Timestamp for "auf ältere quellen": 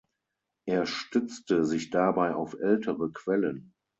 2.33-3.75